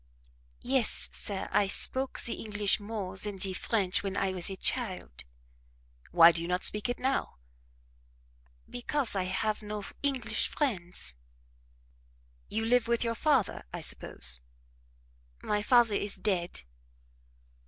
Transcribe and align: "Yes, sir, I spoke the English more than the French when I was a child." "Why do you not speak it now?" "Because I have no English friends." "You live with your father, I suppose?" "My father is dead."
"Yes, 0.63 1.09
sir, 1.11 1.47
I 1.51 1.67
spoke 1.67 2.19
the 2.19 2.33
English 2.33 2.79
more 2.79 3.17
than 3.17 3.35
the 3.35 3.53
French 3.53 4.01
when 4.01 4.17
I 4.17 4.33
was 4.33 4.49
a 4.49 4.55
child." 4.55 5.25
"Why 6.09 6.31
do 6.31 6.41
you 6.41 6.47
not 6.47 6.63
speak 6.63 6.89
it 6.89 6.97
now?" 6.97 7.37
"Because 8.67 9.15
I 9.15 9.25
have 9.25 9.61
no 9.61 9.83
English 10.01 10.47
friends." 10.47 11.13
"You 12.49 12.65
live 12.65 12.87
with 12.87 13.03
your 13.03 13.13
father, 13.13 13.63
I 13.71 13.81
suppose?" 13.81 14.41
"My 15.43 15.61
father 15.61 15.93
is 15.93 16.15
dead." 16.15 16.63